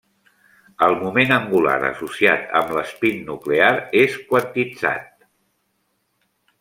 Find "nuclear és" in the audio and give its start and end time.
3.29-4.17